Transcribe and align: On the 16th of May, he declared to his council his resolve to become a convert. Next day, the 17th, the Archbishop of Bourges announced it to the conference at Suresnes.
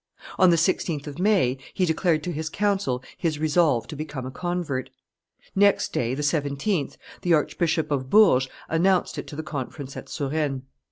On 0.39 0.49
the 0.49 0.55
16th 0.55 1.05
of 1.05 1.19
May, 1.19 1.59
he 1.75 1.85
declared 1.85 2.23
to 2.23 2.31
his 2.31 2.49
council 2.49 3.03
his 3.19 3.37
resolve 3.37 3.85
to 3.87 3.95
become 3.95 4.25
a 4.25 4.31
convert. 4.31 4.89
Next 5.55 5.93
day, 5.93 6.15
the 6.15 6.23
17th, 6.23 6.97
the 7.21 7.35
Archbishop 7.35 7.91
of 7.91 8.09
Bourges 8.09 8.49
announced 8.67 9.19
it 9.19 9.27
to 9.27 9.35
the 9.35 9.43
conference 9.43 9.95
at 9.95 10.09
Suresnes. 10.09 10.63